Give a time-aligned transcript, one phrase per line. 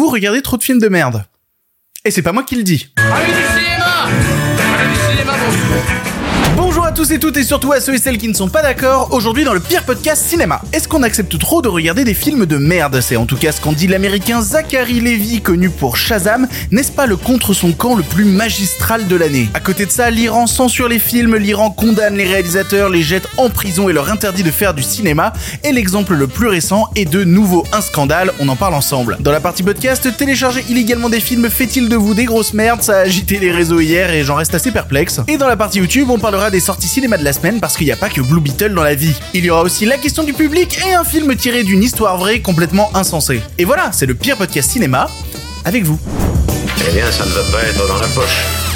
[0.00, 1.24] vous regardez trop de films de merde.
[2.06, 2.90] Et c'est pas moi qui le dis.
[6.90, 9.10] À tous et toutes et surtout à ceux et celles qui ne sont pas d'accord,
[9.12, 10.60] aujourd'hui dans le pire podcast cinéma.
[10.72, 13.00] Est-ce qu'on accepte trop de regarder des films de merde?
[13.00, 17.06] C'est en tout cas ce qu'en dit l'américain Zachary Levy, connu pour Shazam, n'est-ce pas
[17.06, 19.48] le contre son camp le plus magistral de l'année?
[19.54, 23.50] À côté de ça, l'Iran censure les films, l'Iran condamne les réalisateurs, les jette en
[23.50, 27.22] prison et leur interdit de faire du cinéma, et l'exemple le plus récent est de
[27.22, 29.16] nouveau un scandale, on en parle ensemble.
[29.20, 31.50] Dans la partie podcast, télécharger illégalement des films.
[31.50, 32.82] Fait-il de vous des grosses merdes?
[32.82, 35.20] Ça a agité les réseaux hier et j'en reste assez perplexe.
[35.28, 37.86] Et dans la partie YouTube, on parlera des sorties cinéma de la semaine parce qu'il
[37.86, 39.14] n'y a pas que Blue Beetle dans la vie.
[39.34, 42.40] Il y aura aussi la question du public et un film tiré d'une histoire vraie
[42.40, 43.40] complètement insensée.
[43.58, 45.08] Et voilà, c'est le pire podcast cinéma
[45.64, 45.98] avec vous.
[46.88, 48.69] Eh bien, ça ne va pas être dans la poche.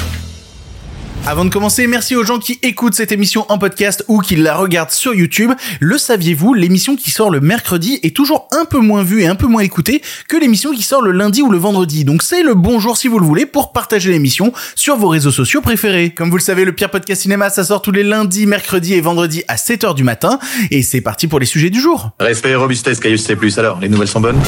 [1.27, 4.53] Avant de commencer, merci aux gens qui écoutent cette émission en podcast ou qui la
[4.55, 5.51] regardent sur YouTube.
[5.79, 9.33] Le saviez-vous, l'émission qui sort le mercredi est toujours un peu moins vue et un
[9.33, 12.05] peu moins écoutée que l'émission qui sort le lundi ou le vendredi.
[12.05, 15.61] Donc c'est le bonjour si vous le voulez pour partager l'émission sur vos réseaux sociaux
[15.61, 16.11] préférés.
[16.11, 19.01] Comme vous le savez, le pire podcast cinéma, ça sort tous les lundis, mercredis et
[19.01, 20.37] vendredis à 7h du matin.
[20.69, 22.11] Et c'est parti pour les sujets du jour.
[22.19, 23.35] Respect et robustesse, Caius C+.
[23.57, 24.39] Alors, les nouvelles sont bonnes?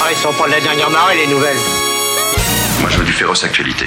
[0.00, 1.56] Ah, ils sont pas de la dernière marée, les nouvelles
[2.80, 3.86] Moi, je veux du féroce actualité.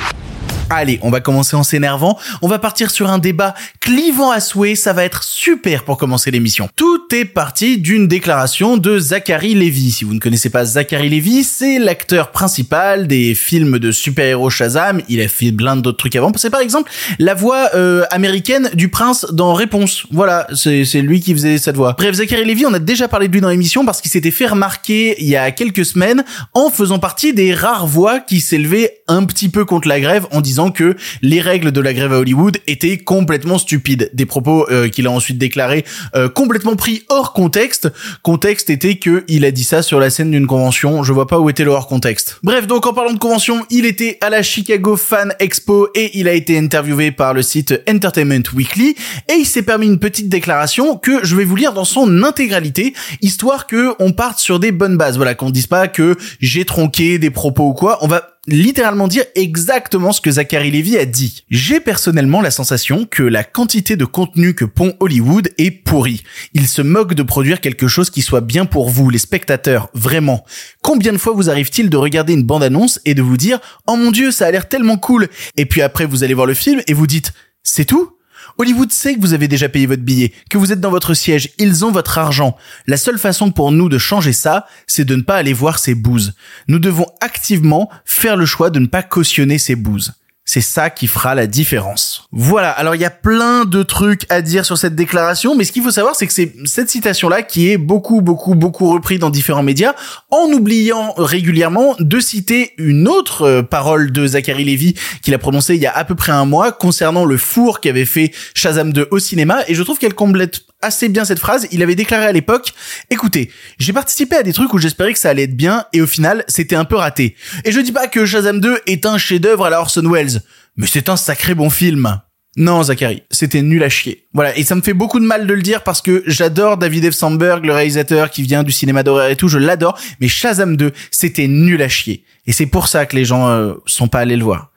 [0.71, 2.19] Allez, on va commencer en s'énervant.
[2.43, 4.75] On va partir sur un débat clivant à souhait.
[4.75, 6.69] Ça va être super pour commencer l'émission.
[6.75, 9.89] Tout est parti d'une déclaration de Zachary Levy.
[9.89, 15.01] Si vous ne connaissez pas Zachary Levy, c'est l'acteur principal des films de super-héros Shazam.
[15.09, 16.31] Il a fait plein d'autres trucs avant.
[16.35, 20.05] C'est par exemple la voix euh, américaine du prince dans Réponse.
[20.11, 21.95] Voilà, c'est lui qui faisait cette voix.
[21.97, 24.45] Bref, Zachary Levy, on a déjà parlé de lui dans l'émission parce qu'il s'était fait
[24.45, 29.25] remarquer il y a quelques semaines en faisant partie des rares voix qui s'élevaient un
[29.25, 32.57] petit peu contre la grève en disant que les règles de la grève à Hollywood
[32.67, 34.09] étaient complètement stupides.
[34.13, 37.89] Des propos euh, qu'il a ensuite déclarés euh, complètement pris hors contexte.
[38.21, 41.03] Contexte était que il a dit ça sur la scène d'une convention.
[41.03, 42.39] Je vois pas où était le hors contexte.
[42.43, 46.27] Bref, donc en parlant de convention, il était à la Chicago Fan Expo et il
[46.27, 48.95] a été interviewé par le site Entertainment Weekly
[49.29, 52.93] et il s'est permis une petite déclaration que je vais vous lire dans son intégralité,
[53.21, 55.17] histoire que on parte sur des bonnes bases.
[55.17, 57.99] Voilà, qu'on dise pas que j'ai tronqué des propos ou quoi.
[58.01, 61.43] On va littéralement dire exactement ce que Zachary Levy a dit.
[61.49, 66.23] J'ai personnellement la sensation que la quantité de contenu que pond Hollywood est pourrie.
[66.53, 70.45] Il se moque de produire quelque chose qui soit bien pour vous, les spectateurs, vraiment.
[70.81, 74.11] Combien de fois vous arrive-t-il de regarder une bande-annonce et de vous dire «Oh mon
[74.11, 75.27] dieu, ça a l'air tellement cool!»
[75.57, 77.33] Et puis après vous allez voir le film et vous dites
[77.63, 78.11] «C'est tout?»
[78.57, 81.51] Hollywood sait que vous avez déjà payé votre billet, que vous êtes dans votre siège,
[81.57, 82.55] ils ont votre argent.
[82.87, 85.95] La seule façon pour nous de changer ça, c'est de ne pas aller voir ces
[85.95, 86.33] bouses.
[86.67, 90.13] Nous devons activement faire le choix de ne pas cautionner ces bouses.
[90.51, 92.27] C'est ça qui fera la différence.
[92.31, 95.71] Voilà, alors il y a plein de trucs à dire sur cette déclaration, mais ce
[95.71, 99.29] qu'il faut savoir, c'est que c'est cette citation-là qui est beaucoup, beaucoup, beaucoup repris dans
[99.29, 99.93] différents médias,
[100.31, 105.75] en oubliant régulièrement de citer une autre euh, parole de Zachary Levy qu'il a prononcée
[105.75, 109.09] il y a à peu près un mois concernant le four qu'avait fait Shazam 2
[109.11, 111.67] au cinéma, et je trouve qu'elle complète assez bien cette phrase.
[111.71, 112.73] Il avait déclaré à l'époque,
[113.09, 116.07] écoutez, j'ai participé à des trucs où j'espérais que ça allait être bien et au
[116.07, 117.35] final, c'était un peu raté.
[117.65, 120.41] Et je dis pas que Shazam 2 est un chef-d'œuvre à la Orson Welles,
[120.77, 122.19] mais c'est un sacré bon film.
[122.57, 124.27] Non, Zachary, c'était nul à chier.
[124.33, 127.11] Voilà, et ça me fait beaucoup de mal de le dire parce que j'adore David
[127.11, 127.15] F.
[127.15, 130.91] Sandberg, le réalisateur qui vient du cinéma d'horreur et tout, je l'adore, mais Shazam 2,
[131.11, 132.25] c'était nul à chier.
[132.47, 134.68] Et c'est pour ça que les gens euh, sont pas allés le voir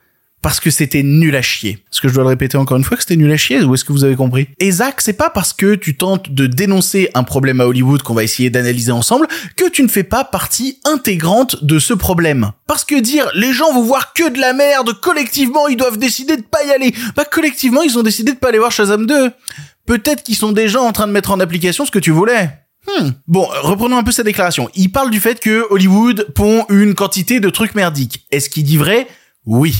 [0.43, 1.83] parce que c'était nul à chier.
[1.91, 3.73] Est-ce que je dois le répéter encore une fois que c'était nul à chier ou
[3.73, 4.49] est-ce que vous avez compris?
[4.59, 8.13] Et Zach, c'est pas parce que tu tentes de dénoncer un problème à Hollywood qu'on
[8.13, 12.51] va essayer d'analyser ensemble que tu ne fais pas partie intégrante de ce problème.
[12.67, 16.35] Parce que dire les gens vont voir que de la merde, collectivement ils doivent décider
[16.35, 16.93] de pas y aller.
[17.15, 19.31] Bah collectivement ils ont décidé de pas aller voir Shazam 2.
[19.85, 22.49] Peut-être qu'ils sont déjà en train de mettre en application ce que tu voulais.
[22.85, 23.11] Hmm.
[23.27, 24.69] Bon, reprenons un peu sa déclaration.
[24.75, 28.25] Il parle du fait que Hollywood pond une quantité de trucs merdiques.
[28.29, 29.07] Est-ce qu'il dit vrai?
[29.45, 29.73] Oui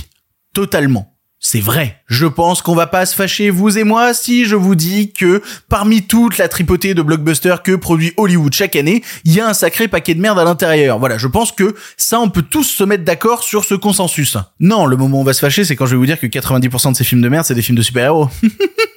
[0.54, 1.14] totalement.
[1.46, 1.98] C'est vrai.
[2.08, 5.42] Je pense qu'on va pas se fâcher, vous et moi, si je vous dis que
[5.68, 9.54] parmi toute la tripotée de blockbusters que produit Hollywood chaque année, il y a un
[9.54, 11.00] sacré paquet de merde à l'intérieur.
[11.00, 14.38] Voilà, je pense que ça, on peut tous se mettre d'accord sur ce consensus.
[14.62, 16.28] Non, le moment où on va se fâcher, c'est quand je vais vous dire que
[16.28, 18.30] 90% de ces films de merde, c'est des films de super-héros.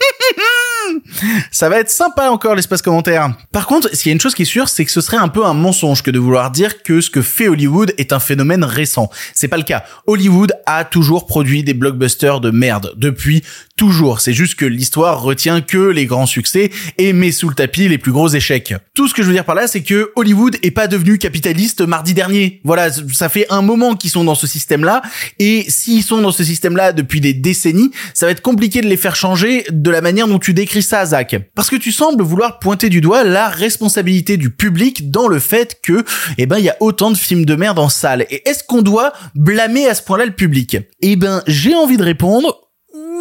[1.50, 3.34] Ça va être sympa encore l'espace commentaire.
[3.52, 5.28] Par contre, s'il y a une chose qui est sûre, c'est que ce serait un
[5.28, 8.64] peu un mensonge que de vouloir dire que ce que fait Hollywood est un phénomène
[8.64, 9.10] récent.
[9.34, 9.84] C'est pas le cas.
[10.06, 13.42] Hollywood a toujours produit des blockbusters de merde depuis
[13.76, 14.20] toujours.
[14.20, 17.98] C'est juste que l'histoire retient que les grands succès et met sous le tapis les
[17.98, 18.74] plus gros échecs.
[18.94, 21.82] Tout ce que je veux dire par là, c'est que Hollywood est pas devenu capitaliste
[21.82, 22.60] mardi dernier.
[22.64, 25.02] Voilà, ça fait un moment qu'ils sont dans ce système-là
[25.38, 28.96] et s'ils sont dans ce système-là depuis des décennies, ça va être compliqué de les
[28.96, 32.58] faire changer de la manière dont tu décris ça, Zach Parce que tu sembles vouloir
[32.58, 36.04] pointer du doigt la responsabilité du public dans le fait que,
[36.38, 38.26] eh ben, il y a autant de films de merde en salle.
[38.30, 40.78] Et est-ce qu'on doit blâmer à ce point-là le public?
[41.02, 42.65] Eh ben, j'ai envie de répondre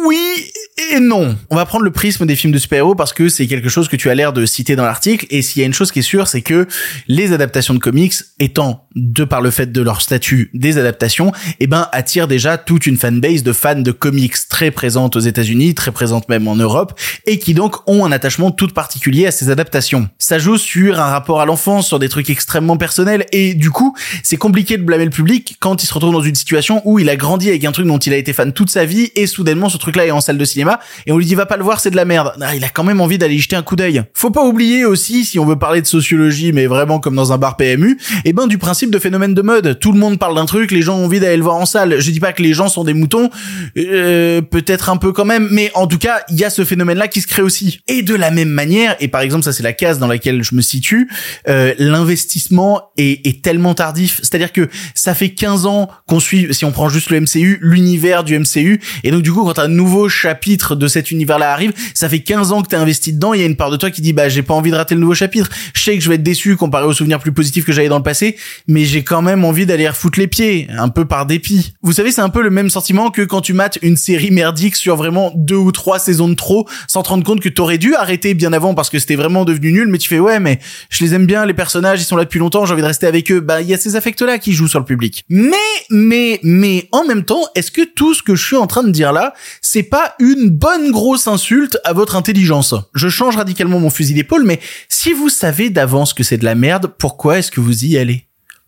[0.04, 0.52] oui
[0.92, 1.36] et non.
[1.50, 3.96] On va prendre le prisme des films de super-héros parce que c'est quelque chose que
[3.96, 6.02] tu as l'air de citer dans l'article et s'il y a une chose qui est
[6.02, 6.66] sûre, c'est que
[7.08, 11.66] les adaptations de comics étant de par le fait de leur statut des adaptations, eh
[11.66, 15.92] ben attirent déjà toute une fanbase de fans de comics très présente aux États-Unis, très
[15.92, 20.08] présente même en Europe et qui donc ont un attachement tout particulier à ces adaptations.
[20.18, 23.94] Ça joue sur un rapport à l'enfance, sur des trucs extrêmement personnels et du coup,
[24.22, 27.10] c'est compliqué de blâmer le public quand il se retrouve dans une situation où il
[27.10, 29.68] a grandi avec un truc dont il a été fan toute sa vie et soudainement
[29.68, 31.80] ce truc-là est en salle de cinéma et on lui dit va pas le voir,
[31.80, 32.32] c'est de la merde.
[32.40, 34.02] Ah, il a quand même envie d'aller jeter un coup d'œil.
[34.14, 37.38] Faut pas oublier aussi, si on veut parler de sociologie, mais vraiment comme dans un
[37.38, 39.78] bar PMU, eh ben du principe de phénomène de mode.
[39.78, 42.00] Tout le monde parle d'un truc, les gens ont envie d'aller le voir en salle.
[42.00, 43.30] Je dis pas que les gens sont des moutons,
[43.76, 47.08] euh, peut-être un peu quand même, mais en tout cas, il y a ce phénomène-là
[47.08, 47.80] qui se crée aussi.
[47.88, 50.54] Et de la même manière, et par exemple ça c'est la case dans laquelle je
[50.54, 51.08] me situe,
[51.48, 54.20] euh, l'investissement est, est tellement tardif.
[54.22, 58.24] C'est-à-dire que ça fait 15 ans qu'on suit, si on prend juste le MCU, l'univers
[58.24, 62.08] du MCU, et donc du coup quand un nouveau chapitre de cet univers-là arrive, ça
[62.08, 64.02] fait 15 ans que t'es investi dedans, il y a une part de toi qui
[64.02, 65.48] dit bah j'ai pas envie de rater le nouveau chapitre.
[65.74, 67.98] Je sais que je vais être déçu comparé aux souvenirs plus positifs que j'avais dans
[67.98, 68.36] le passé,
[68.84, 71.72] j'ai quand même envie d'aller refoutre les pieds, un peu par dépit.
[71.82, 74.76] Vous savez, c'est un peu le même sentiment que quand tu mates une série merdique
[74.76, 77.94] sur vraiment deux ou trois saisons de trop, sans te rendre compte que t'aurais dû
[77.94, 80.58] arrêter bien avant parce que c'était vraiment devenu nul, mais tu fais ouais mais
[80.90, 83.06] je les aime bien, les personnages ils sont là depuis longtemps, j'ai envie de rester
[83.06, 83.40] avec eux.
[83.40, 85.24] Bah il y a ces affects-là qui jouent sur le public.
[85.28, 85.56] Mais
[85.90, 88.90] mais mais en même temps, est-ce que tout ce que je suis en train de
[88.90, 92.74] dire là, c'est pas une bonne grosse insulte à votre intelligence?
[92.94, 96.54] Je change radicalement mon fusil d'épaule, mais si vous savez d'avance que c'est de la
[96.54, 98.25] merde, pourquoi est-ce que vous y allez?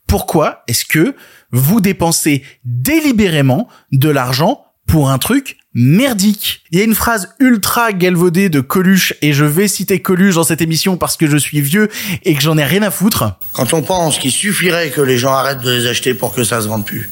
[0.08, 1.14] Pourquoi est-ce que
[1.52, 6.62] vous dépensez délibérément de l'argent pour un truc merdique?
[6.70, 10.44] Il y a une phrase ultra galvaudée de Coluche, et je vais citer Coluche dans
[10.44, 11.90] cette émission parce que je suis vieux
[12.24, 13.38] et que j'en ai rien à foutre.
[13.52, 16.62] Quand on pense qu'il suffirait que les gens arrêtent de les acheter pour que ça
[16.62, 17.10] se vende plus.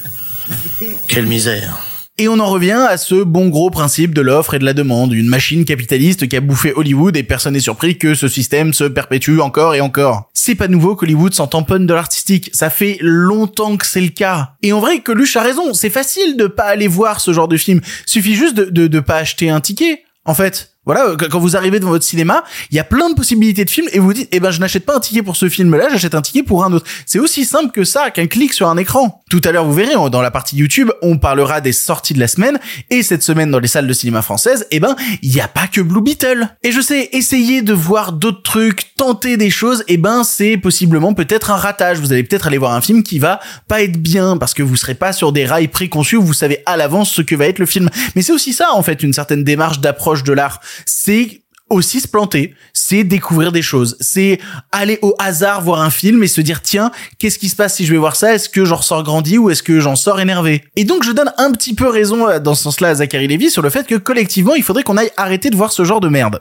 [1.06, 1.78] Quelle misère.
[2.18, 5.12] Et on en revient à ce bon gros principe de l'offre et de la demande,
[5.12, 8.84] une machine capitaliste qui a bouffé Hollywood et personne n'est surpris que ce système se
[8.84, 10.30] perpétue encore et encore.
[10.32, 14.52] C'est pas nouveau qu'Hollywood s'en tamponne de l'artistique, ça fait longtemps que c'est le cas.
[14.62, 17.58] Et en vrai, Coluche a raison, c'est facile de pas aller voir ce genre de
[17.58, 20.75] film, suffit juste de, de, de pas acheter un ticket, en fait.
[20.86, 23.88] Voilà, quand vous arrivez devant votre cinéma, il y a plein de possibilités de films
[23.92, 26.22] et vous dites, eh ben, je n'achète pas un ticket pour ce film-là, j'achète un
[26.22, 26.86] ticket pour un autre.
[27.04, 29.22] C'est aussi simple que ça, qu'un clic sur un écran.
[29.28, 32.28] Tout à l'heure, vous verrez, dans la partie YouTube, on parlera des sorties de la
[32.28, 32.58] semaine
[32.90, 35.66] et cette semaine dans les salles de cinéma françaises, eh ben, il n'y a pas
[35.66, 36.48] que Blue Beetle.
[36.62, 41.14] Et je sais, essayer de voir d'autres trucs, tenter des choses, eh ben, c'est possiblement
[41.14, 41.98] peut-être un ratage.
[41.98, 44.76] Vous allez peut-être aller voir un film qui va pas être bien parce que vous
[44.76, 47.66] serez pas sur des rails préconçus vous savez à l'avance ce que va être le
[47.66, 47.88] film.
[48.14, 52.06] Mais c'est aussi ça, en fait, une certaine démarche d'approche de l'art c'est aussi se
[52.06, 54.38] planter, c'est découvrir des choses, c'est
[54.70, 57.87] aller au hasard voir un film et se dire tiens, qu'est-ce qui se passe si
[57.87, 58.34] je vais voir ça?
[58.34, 60.62] Est-ce que j'en ressors grandi ou est-ce que j'en sors énervé?
[60.76, 63.50] Et donc je donne un petit peu raison euh, dans ce sens-là à Zachary Levy
[63.50, 66.08] sur le fait que collectivement, il faudrait qu'on aille arrêter de voir ce genre de
[66.08, 66.40] merde.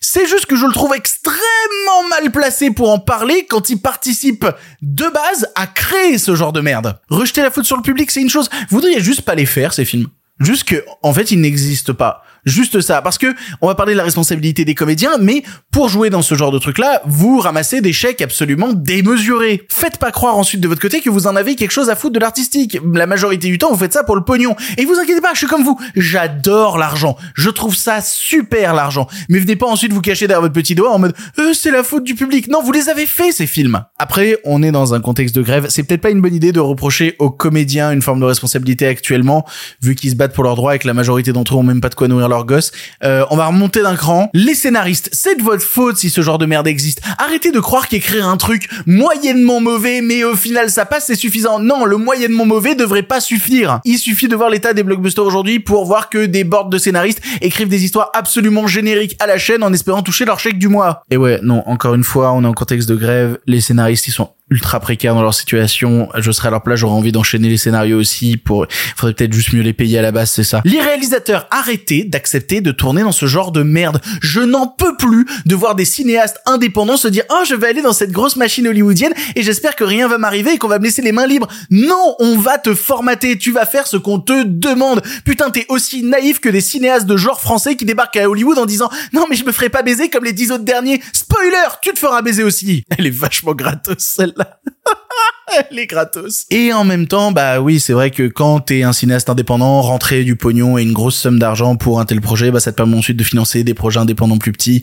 [0.00, 4.44] C'est juste que je le trouve extrêmement mal placé pour en parler quand il participe
[4.82, 6.98] de base à créer ce genre de merde.
[7.08, 8.50] Rejeter la faute sur le public, c'est une chose.
[8.68, 10.08] Vous voudriez juste pas les faire, ces films.
[10.42, 12.22] Juste que, en fait, ils n'existent pas.
[12.44, 13.28] Juste ça, parce que
[13.60, 16.58] on va parler de la responsabilité des comédiens, mais pour jouer dans ce genre de
[16.58, 19.64] truc-là, vous ramassez des chèques absolument démesurés.
[19.68, 22.14] Faites pas croire ensuite de votre côté que vous en avez quelque chose à foutre
[22.14, 22.78] de l'artistique.
[22.92, 24.56] La majorité du temps, vous faites ça pour le pognon.
[24.76, 25.78] Et vous inquiétez pas, je suis comme vous.
[25.94, 27.16] J'adore l'argent.
[27.36, 29.06] Je trouve ça super l'argent.
[29.28, 31.84] Mais venez pas ensuite vous cacher derrière votre petit doigt en mode euh, c'est la
[31.84, 32.48] faute du public.
[32.48, 33.84] Non, vous les avez fait ces films.
[34.00, 35.66] Après, on est dans un contexte de grève.
[35.68, 39.46] C'est peut-être pas une bonne idée de reprocher aux comédiens une forme de responsabilité actuellement,
[39.80, 41.80] vu qu'ils se battent pour leurs droits et que la majorité d'entre eux ont même
[41.80, 42.72] pas de quoi nourrir leurs gosses.
[43.04, 44.30] Euh, on va remonter d'un cran.
[44.34, 47.00] Les scénaristes, c'est de votre faute si ce genre de merde existe.
[47.18, 51.58] Arrêtez de croire qu'écrire un truc moyennement mauvais, mais au final ça passe, c'est suffisant.
[51.58, 53.80] Non, le moyennement mauvais devrait pas suffire.
[53.84, 57.20] Il suffit de voir l'état des blockbusters aujourd'hui pour voir que des boards de scénaristes
[57.40, 61.02] écrivent des histoires absolument génériques à la chaîne en espérant toucher leur chèque du mois.
[61.10, 63.38] Et ouais, non, encore une fois, on est en contexte de grève.
[63.46, 66.08] Les scénaristes, ils sont ultra précaires dans leur situation.
[66.18, 68.66] Je serais à leur place, j'aurais envie d'enchaîner les scénarios aussi pour,
[68.96, 70.60] faudrait peut-être juste mieux les payer à la base, c'est ça.
[70.64, 74.00] Les réalisateurs, arrêtez d'accepter de tourner dans ce genre de merde.
[74.20, 77.82] Je n'en peux plus de voir des cinéastes indépendants se dire, oh, je vais aller
[77.82, 80.84] dans cette grosse machine hollywoodienne et j'espère que rien va m'arriver et qu'on va me
[80.84, 81.48] laisser les mains libres.
[81.70, 83.38] Non, on va te formater.
[83.38, 85.02] Tu vas faire ce qu'on te demande.
[85.24, 88.66] Putain, t'es aussi naïf que des cinéastes de genre français qui débarquent à Hollywood en
[88.66, 91.02] disant, non, mais je me ferai pas baiser comme les dix autres derniers.
[91.12, 92.84] Spoiler, tu te feras baiser aussi.
[92.98, 94.41] Elle est vachement gratos, celle-là.
[95.70, 96.46] les gratos.
[96.50, 100.24] Et en même temps, bah oui, c'est vrai que quand t'es un cinéaste indépendant, rentrer
[100.24, 102.96] du pognon et une grosse somme d'argent pour un tel projet, bah ça te permet
[102.96, 104.82] ensuite de financer des projets indépendants plus petits.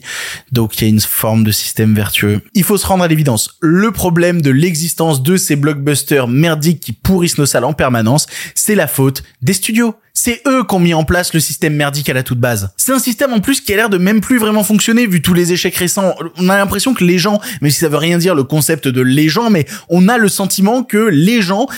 [0.52, 2.40] Donc il y a une forme de système vertueux.
[2.54, 3.56] Il faut se rendre à l'évidence.
[3.60, 8.74] Le problème de l'existence de ces blockbusters merdiques qui pourrissent nos salles en permanence, c'est
[8.74, 9.94] la faute des studios.
[10.22, 12.74] C'est eux qui ont mis en place le système merdique à la toute base.
[12.76, 15.32] C'est un système en plus qui a l'air de même plus vraiment fonctionner vu tous
[15.32, 16.14] les échecs récents.
[16.36, 19.00] On a l'impression que les gens, même si ça veut rien dire le concept de
[19.00, 21.68] les gens, mais on a le sentiment que les gens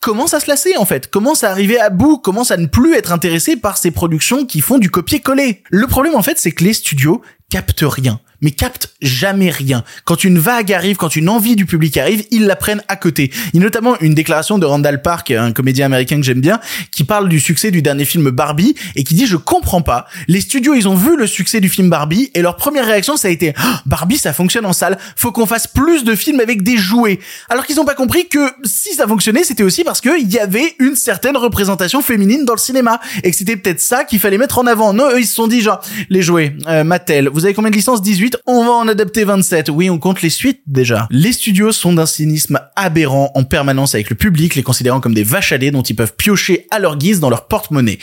[0.00, 2.94] commencent à se lasser en fait, commencent à arriver à bout, commencent à ne plus
[2.94, 5.62] être intéressés par ces productions qui font du copier-coller.
[5.68, 7.20] Le problème en fait, c'est que les studios
[7.50, 9.84] captent rien mais captent jamais rien.
[10.04, 13.30] Quand une vague arrive, quand une envie du public arrive, ils la prennent à côté.
[13.52, 16.60] Il y a notamment une déclaration de Randall Park, un comédien américain que j'aime bien,
[16.90, 20.06] qui parle du succès du dernier film Barbie et qui dit je comprends pas.
[20.28, 23.28] Les studios, ils ont vu le succès du film Barbie et leur première réaction ça
[23.28, 26.62] a été Ah, Barbie ça fonctionne en salle, faut qu'on fasse plus de films avec
[26.62, 27.20] des jouets.
[27.48, 30.74] Alors qu'ils ont pas compris que si ça fonctionnait, c'était aussi parce qu'il y avait
[30.78, 34.58] une certaine représentation féminine dans le cinéma et que c'était peut-être ça qu'il fallait mettre
[34.58, 34.92] en avant.
[34.92, 35.80] Non, eux, ils se sont dit genre
[36.10, 38.02] les jouets, euh, Mattel, vous avez combien de licences?
[38.02, 39.70] 18 on va en adapter 27.
[39.70, 41.06] Oui, on compte les suites déjà.
[41.10, 45.22] Les studios sont d'un cynisme aberrant en permanence avec le public, les considérant comme des
[45.22, 47.98] vaches à lait dont ils peuvent piocher à leur guise dans leur porte-monnaie.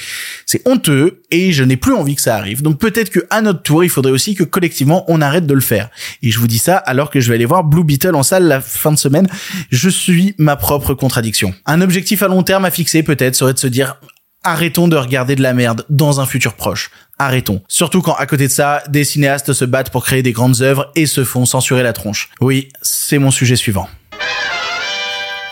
[0.45, 2.61] C'est honteux et je n'ai plus envie que ça arrive.
[2.61, 5.61] Donc peut-être que à notre tour, il faudrait aussi que collectivement on arrête de le
[5.61, 5.89] faire.
[6.21, 8.43] Et je vous dis ça alors que je vais aller voir Blue Beetle en salle
[8.43, 9.27] la fin de semaine.
[9.71, 11.53] Je suis ma propre contradiction.
[11.65, 13.99] Un objectif à long terme à fixer peut-être serait de se dire
[14.43, 16.91] Arrêtons de regarder de la merde dans un futur proche.
[17.17, 17.61] Arrêtons.
[17.67, 20.91] Surtout quand à côté de ça, des cinéastes se battent pour créer des grandes œuvres
[20.95, 22.29] et se font censurer la tronche.
[22.39, 23.89] Oui, c'est mon sujet suivant.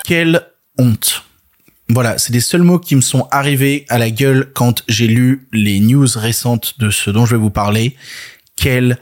[0.06, 1.26] Quelle honte.
[1.90, 5.48] Voilà, c'est les seuls mots qui me sont arrivés à la gueule quand j'ai lu
[5.52, 7.96] les news récentes de ce dont je vais vous parler.
[8.56, 8.98] Quelle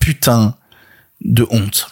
[0.00, 0.56] putain
[1.20, 1.90] de honte.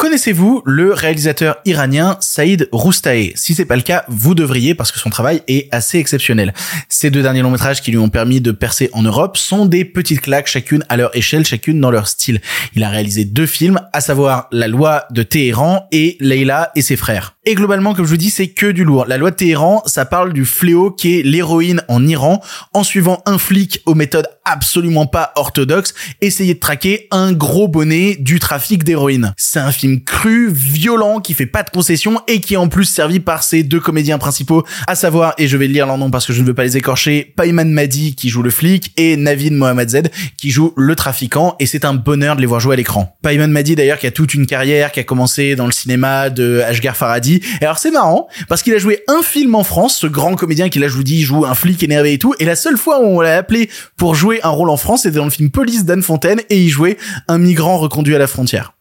[0.00, 4.98] Connaissez-vous le réalisateur iranien Saïd Roustaé Si c'est pas le cas, vous devriez parce que
[4.98, 6.54] son travail est assez exceptionnel.
[6.88, 9.84] Ces deux derniers longs métrages qui lui ont permis de percer en Europe sont des
[9.84, 12.40] petites claques chacune à leur échelle, chacune dans leur style.
[12.74, 16.96] Il a réalisé deux films, à savoir La loi de Téhéran et Leila et ses
[16.96, 17.36] frères.
[17.44, 19.04] Et globalement, comme je vous dis, c'est que du lourd.
[19.06, 22.40] La loi de Téhéran, ça parle du fléau qui est l'héroïne en Iran,
[22.72, 28.16] en suivant un flic aux méthodes absolument pas orthodoxes, essayer de traquer un gros bonnet
[28.18, 29.32] du trafic d'héroïne.
[29.36, 32.84] C'est un film cru, violent, qui fait pas de concessions et qui est en plus
[32.84, 36.26] servi par ses deux comédiens principaux, à savoir, et je vais lire leur nom parce
[36.26, 39.52] que je ne veux pas les écorcher, Payman Madi qui joue le flic et Navid
[39.54, 43.16] Mohammadzed qui joue le trafiquant et c'est un bonheur de les voir jouer à l'écran.
[43.22, 46.60] Payman Madi d'ailleurs qui a toute une carrière, qui a commencé dans le cinéma de
[46.60, 47.40] Ashgar Faradi.
[47.60, 50.68] Et alors c'est marrant parce qu'il a joué un film en France, ce grand comédien
[50.68, 53.00] qui là je vous dis joue un flic énervé et tout, et la seule fois
[53.00, 55.84] où on l'a appelé pour jouer un rôle en France, c'était dans le film Police
[55.84, 56.96] d'Anne Fontaine et il jouait
[57.28, 58.72] un migrant reconduit à la frontière.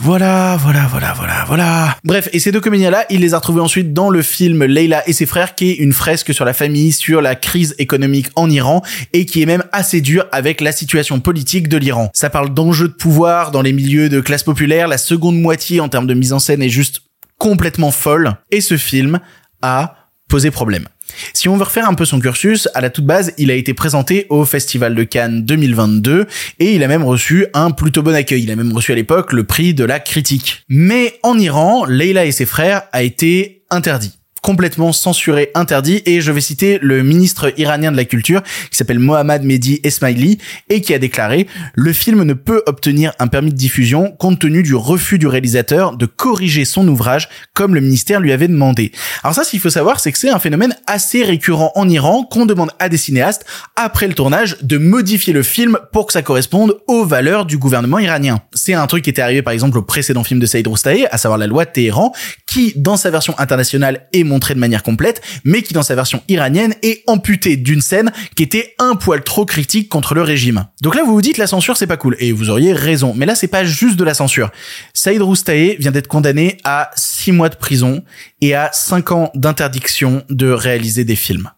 [0.00, 1.96] Voilà, voilà, voilà, voilà, voilà.
[2.04, 5.12] Bref, et ces deux comédiens-là, il les a retrouvés ensuite dans le film Leila et
[5.12, 8.82] ses frères, qui est une fresque sur la famille, sur la crise économique en Iran,
[9.12, 12.10] et qui est même assez dur avec la situation politique de l'Iran.
[12.14, 15.88] Ça parle d'enjeux de pouvoir dans les milieux de classe populaire, la seconde moitié en
[15.88, 17.02] termes de mise en scène est juste
[17.36, 19.18] complètement folle, et ce film
[19.62, 19.96] a
[20.28, 20.86] posé problème.
[21.32, 23.74] Si on veut refaire un peu son cursus, à la toute base, il a été
[23.74, 26.26] présenté au Festival de Cannes 2022
[26.58, 28.42] et il a même reçu un plutôt bon accueil.
[28.42, 30.64] Il a même reçu à l'époque le prix de la critique.
[30.68, 36.32] Mais en Iran, Leila et ses frères a été interdit complètement censuré, interdit, et je
[36.32, 40.94] vais citer le ministre iranien de la culture, qui s'appelle Mohammad Mehdi Esmaili, et qui
[40.94, 45.18] a déclaré «Le film ne peut obtenir un permis de diffusion compte tenu du refus
[45.18, 48.92] du réalisateur de corriger son ouvrage comme le ministère lui avait demandé.»
[49.22, 52.24] Alors ça, ce qu'il faut savoir, c'est que c'est un phénomène assez récurrent en Iran
[52.24, 53.44] qu'on demande à des cinéastes,
[53.76, 57.98] après le tournage, de modifier le film pour que ça corresponde aux valeurs du gouvernement
[57.98, 58.40] iranien.
[58.54, 61.18] C'est un truc qui était arrivé par exemple au précédent film de Saïd Roustaé, à
[61.18, 62.12] savoir La loi Téhéran,
[62.46, 66.22] qui, dans sa version internationale, est montré de manière complète, mais qui dans sa version
[66.28, 70.66] iranienne est amputé d'une scène qui était un poil trop critique contre le régime.
[70.82, 73.26] Donc là vous vous dites la censure c'est pas cool, et vous auriez raison, mais
[73.26, 74.50] là c'est pas juste de la censure.
[74.94, 78.04] Saïd Roustaé vient d'être condamné à 6 mois de prison
[78.40, 81.50] et à 5 ans d'interdiction de réaliser des films.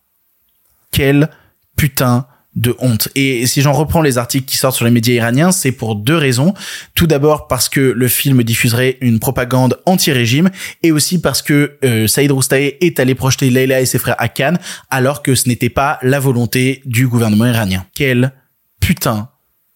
[0.93, 1.31] Quel
[1.77, 3.09] putain de honte.
[3.15, 6.17] Et si j'en reprends les articles qui sortent sur les médias iraniens, c'est pour deux
[6.17, 6.53] raisons.
[6.95, 10.51] Tout d'abord parce que le film diffuserait une propagande anti-régime
[10.83, 14.29] et aussi parce que euh, Saïd Roustaé est allé projeter Leila et ses frères à
[14.29, 14.59] Cannes
[14.91, 17.87] alors que ce n'était pas la volonté du gouvernement iranien.
[17.95, 18.33] Quelle
[18.81, 19.29] putain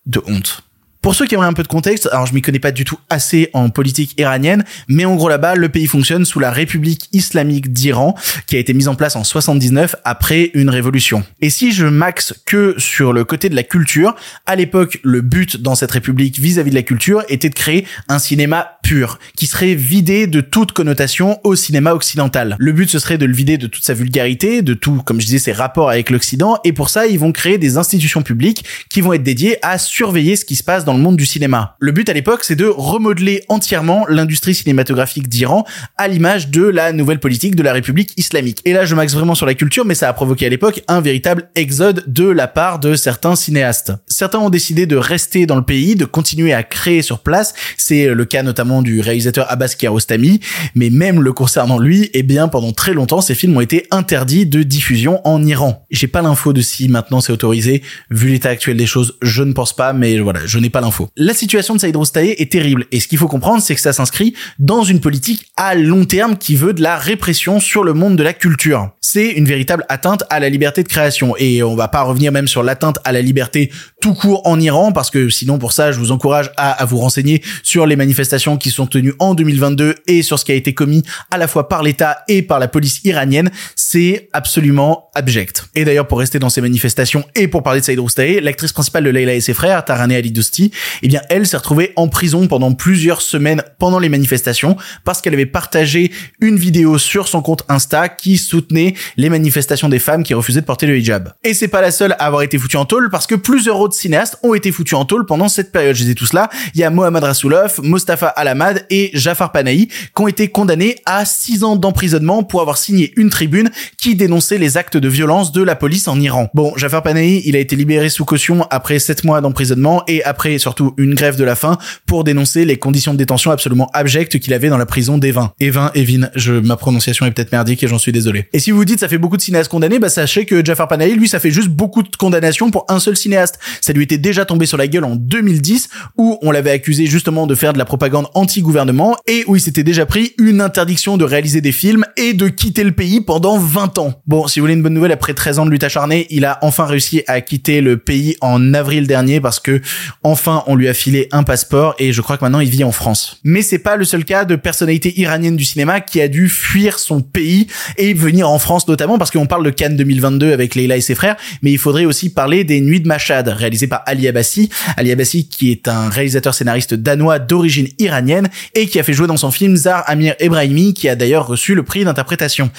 [0.07, 0.63] de honte.
[1.05, 2.99] Pour ceux qui aimeraient un peu de contexte, alors je m'y connais pas du tout
[3.11, 7.75] assez en politique iranienne, mais en gros là-bas, le pays fonctionne sous la République islamique
[7.75, 8.15] d'Iran,
[8.47, 11.23] qui a été mise en place en 79 après une révolution.
[11.43, 15.59] Et si je maxe que sur le côté de la culture, à l'époque, le but
[15.59, 19.75] dans cette république vis-à-vis de la culture était de créer un cinéma pur, qui serait
[19.75, 22.57] vidé de toute connotation au cinéma occidental.
[22.59, 25.27] Le but ce serait de le vider de toute sa vulgarité, de tout, comme je
[25.27, 29.03] disais, ses rapports avec l'Occident, et pour ça, ils vont créer des institutions publiques qui
[29.03, 31.77] vont être dédiées à surveiller ce qui se passe dans le monde du cinéma.
[31.81, 35.65] Le but à l'époque, c'est de remodeler entièrement l'industrie cinématographique d'Iran
[35.97, 38.61] à l'image de la nouvelle politique de la République islamique.
[38.65, 41.01] Et là, je maxe vraiment sur la culture, mais ça a provoqué à l'époque un
[41.01, 43.93] véritable exode de la part de certains cinéastes.
[44.07, 47.55] Certains ont décidé de rester dans le pays, de continuer à créer sur place.
[47.77, 50.41] C'est le cas notamment du réalisateur Abbas Kiarostami,
[50.75, 54.47] mais même le concernant lui, eh bien, pendant très longtemps, ces films ont été interdits
[54.47, 55.87] de diffusion en Iran.
[55.91, 57.83] J'ai pas l'info de si maintenant c'est autorisé.
[58.11, 60.81] Vu l'état actuel des choses, je ne pense pas, mais voilà, je n'ai pas
[61.17, 63.93] La situation de Saïd Roustaé est terrible, et ce qu'il faut comprendre, c'est que ça
[63.93, 68.17] s'inscrit dans une politique à long terme qui veut de la répression sur le monde
[68.17, 68.91] de la culture.
[69.01, 72.49] C'est une véritable atteinte à la liberté de création, et on va pas revenir même
[72.49, 73.71] sur l'atteinte à la liberté
[74.05, 76.99] tout court en Iran, parce que sinon pour ça, je vous encourage à, à vous
[76.99, 80.75] renseigner sur les manifestations qui sont tenues en 2022 et sur ce qui a été
[80.75, 83.51] commis à la fois par l'État et par la police iranienne.
[83.77, 85.71] C'est absolument abject.
[85.75, 89.05] Et d'ailleurs, pour rester dans ces manifestations et pour parler de Saïd Roustaé, l'actrice principale
[89.05, 90.71] de Leila et ses frères, Taraneh Ali Dosti,
[91.03, 95.33] eh bien, elle s'est retrouvée en prison pendant plusieurs semaines pendant les manifestations parce qu'elle
[95.33, 100.35] avait partagé une vidéo sur son compte Insta qui soutenait les manifestations des femmes qui
[100.35, 101.33] refusaient de porter le hijab.
[101.43, 103.94] Et c'est pas la seule à avoir été foutue en tôle parce que plusieurs autres
[103.95, 105.97] cinéastes ont été foutus en tôle pendant cette période.
[105.97, 106.49] Je les ai tous là.
[106.75, 111.25] Il y a Mohamed Rasoulov, Mostafa Alamad et Jafar Panahi qui ont été condamnés à
[111.25, 115.63] 6 ans d'emprisonnement pour avoir signé une tribune qui dénonçait les actes de violence de
[115.63, 116.49] la police en Iran.
[116.55, 120.59] Bon, Jafar Panahi, il a été libéré sous caution après 7 mois d'emprisonnement et après
[120.59, 124.53] surtout une grève de la faim pour dénoncer les conditions de détention absolument abjectes qu'il
[124.53, 125.53] avait dans la prison d'Evin.
[125.61, 128.49] Evin, Evin, je, ma prononciation est peut-être merdique et j'en suis désolé.
[128.53, 131.15] Et si vous dites ça fait beaucoup de cinéastes condamnés, bah sachez que Jafar Panahi,
[131.15, 133.59] lui, ça fait juste beaucoup de condamnations pour un seul cinéaste.
[133.85, 137.47] Ça lui était déjà tombé sur la gueule en 2010 où on l'avait accusé justement
[137.47, 141.25] de faire de la propagande anti-gouvernement et où il s'était déjà pris une interdiction de
[141.25, 144.23] réaliser des films et de quitter le pays pendant 20 ans.
[144.27, 146.59] Bon, si vous voulez une bonne nouvelle, après 13 ans de lutte acharnée, il a
[146.63, 149.83] enfin réussi à quitter le pays en avril dernier parce que
[150.23, 152.93] enfin on lui a filé un passeport et je crois que maintenant il vit en
[152.93, 153.39] France.
[153.45, 156.99] Mais c'est pas le seul cas de personnalité iranienne du cinéma qui a dû fuir
[156.99, 157.67] son pays
[157.99, 161.15] et venir en France notamment parce qu'on parle de Cannes 2022 avec Leila et ses
[161.15, 163.47] frères, mais il faudrait aussi parler des Nuits de Mashhad
[163.87, 164.71] par Ali Abbasi.
[164.97, 169.27] Ali Abbasi qui est un réalisateur scénariste danois d'origine iranienne et qui a fait jouer
[169.27, 172.71] dans son film Zar Amir Ebrahimi qui a d'ailleurs reçu le prix d'interprétation.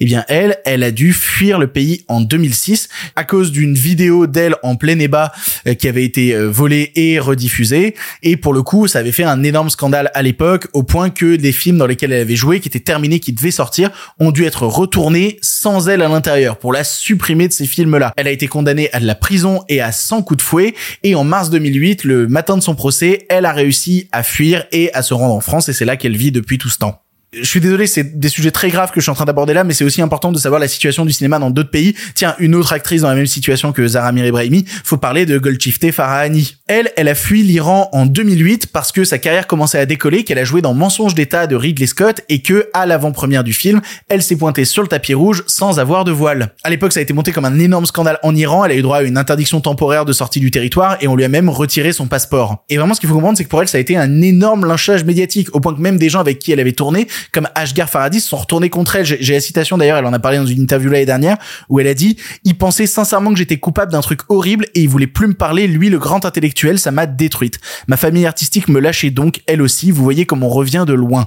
[0.00, 4.26] Eh bien elle, elle a dû fuir le pays en 2006 à cause d'une vidéo
[4.26, 5.32] d'elle en plein ébat
[5.66, 9.24] euh, qui avait été euh, volée et rediffusée et pour le coup ça avait fait
[9.24, 12.60] un énorme scandale à l'époque au point que les films dans lesquels elle avait joué
[12.60, 16.72] qui étaient terminés qui devaient sortir ont dû être retournés sans elle à l'intérieur pour
[16.72, 18.12] la supprimer de ces films là.
[18.16, 20.74] Elle a été condamnée à de la prison et à 100 coups de fouet.
[21.02, 24.92] Et en mars 2008 le matin de son procès elle a réussi à fuir et
[24.94, 25.68] à se rendre en France.
[25.68, 27.03] Et c'est là qu'elle vit depuis tout ce temps
[27.36, 29.64] je suis désolé, c'est des sujets très graves que je suis en train d'aborder là,
[29.64, 31.94] mais c'est aussi important de savoir la situation du cinéma dans d'autres pays.
[32.14, 35.38] Tiens, une autre actrice dans la même situation que Zara Mir Ebrahimi, faut parler de
[35.38, 36.56] Golshifteh Farahani.
[36.66, 40.38] Elle, elle a fui l'Iran en 2008 parce que sa carrière commençait à décoller, qu'elle
[40.38, 44.22] a joué dans Mensonge d'État de Ridley Scott et que, à l'avant-première du film, elle
[44.22, 46.54] s'est pointée sur le tapis rouge sans avoir de voile.
[46.62, 48.82] À l'époque, ça a été monté comme un énorme scandale en Iran, elle a eu
[48.82, 51.92] droit à une interdiction temporaire de sortie du territoire et on lui a même retiré
[51.92, 52.64] son passeport.
[52.68, 54.66] Et vraiment, ce qu'il faut comprendre, c'est que pour elle, ça a été un énorme
[54.66, 57.88] lynchage médiatique, au point que même des gens avec qui elle avait tourné, comme Ashgar
[57.88, 59.04] Faradis sont retournés contre elle.
[59.04, 61.36] J'ai la citation d'ailleurs, elle en a parlé dans une interview l'année dernière,
[61.68, 64.88] où elle a dit «Il pensait sincèrement que j'étais coupable d'un truc horrible et il
[64.88, 67.58] voulait plus me parler, lui le grand intellectuel, ça m'a détruite.
[67.88, 71.26] Ma famille artistique me lâchait donc, elle aussi, vous voyez comme on revient de loin.»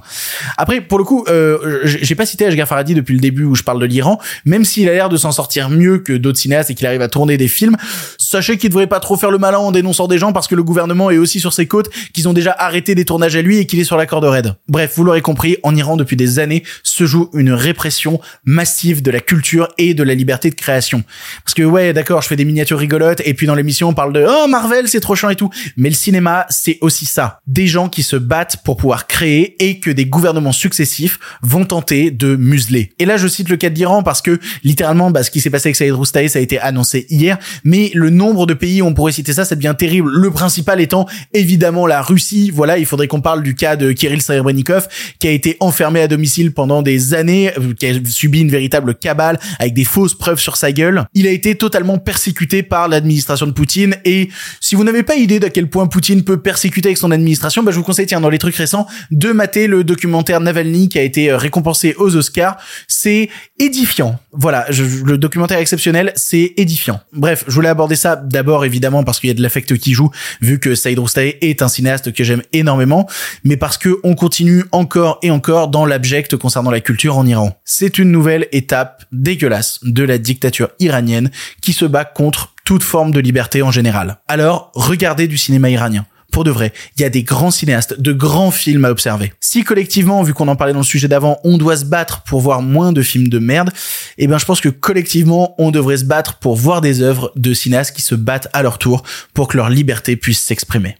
[0.56, 3.62] Après, pour le coup, euh, j'ai pas cité Ashgar Faradi depuis le début où je
[3.62, 6.74] parle de l'Iran, même s'il a l'air de s'en sortir mieux que d'autres cinéastes et
[6.74, 7.76] qu'il arrive à tourner des films,
[8.18, 10.62] sachez qu'il devrait pas trop faire le malin en dénonçant des gens parce que le
[10.62, 13.66] gouvernement est aussi sur ses côtes, qu'ils ont déjà arrêté des tournages à lui et
[13.66, 14.54] qu'il est sur la corde raide.
[14.68, 19.10] Bref, vous l'aurez compris, en Iran depuis des années se joue une répression massive de
[19.10, 21.02] la culture et de la liberté de création.
[21.44, 24.12] Parce que ouais, d'accord, je fais des miniatures rigolotes et puis dans l'émission on parle
[24.12, 27.66] de oh Marvel c'est trop chiant et tout, mais le cinéma c'est aussi ça, des
[27.66, 32.36] gens qui se battent pour pouvoir créer et que des gouvernements successifs vont tenter de
[32.36, 32.92] museler.
[32.98, 35.68] Et là je cite le cas d'Iran parce que littéralement bah, ce qui s'est passé
[35.68, 38.94] avec Saïd Roustaé ça a été annoncé hier, mais le nombre de pays où on
[38.94, 40.10] pourrait citer ça ça devient terrible.
[40.10, 42.50] Le principal étant évidemment la Russie.
[42.50, 46.08] Voilà, il faudrait qu'on parle du cas de Kirill Serebrennikov qui a été enfermé à
[46.08, 50.56] domicile pendant des années, qui a subi une véritable cabale avec des fausses preuves sur
[50.56, 51.04] sa gueule.
[51.14, 54.28] Il a été totalement persécuté par l'administration de Poutine et
[54.60, 57.70] si vous n'avez pas idée d'à quel point Poutine peut persécuter avec son administration, bah,
[57.70, 61.02] je vous conseille, tiens, dans les trucs récents, de mater le documentaire Navalny qui a
[61.02, 62.56] été euh, récompensé aux Oscars.
[62.86, 63.28] C'est
[63.58, 64.18] édifiant.
[64.32, 67.00] Voilà, je- le documentaire exceptionnel, c'est édifiant.
[67.12, 70.10] Bref, je voulais aborder ça d'abord évidemment parce qu'il y a de l'affect qui joue,
[70.40, 73.08] vu que Saïd Roustaé est un cinéaste que j'aime énormément,
[73.44, 77.58] mais parce que on continue encore et encore dans l'abject concernant la culture en Iran.
[77.64, 83.10] C'est une nouvelle étape dégueulasse de la dictature iranienne qui se bat contre toute forme
[83.10, 84.18] de liberté en général.
[84.28, 86.06] Alors, regardez du cinéma iranien.
[86.30, 89.32] Pour de vrai, il y a des grands cinéastes, de grands films à observer.
[89.40, 92.40] Si collectivement, vu qu'on en parlait dans le sujet d'avant, on doit se battre pour
[92.40, 93.70] voir moins de films de merde,
[94.18, 97.54] eh ben je pense que collectivement, on devrait se battre pour voir des œuvres de
[97.54, 100.96] cinéastes qui se battent à leur tour pour que leur liberté puisse s'exprimer.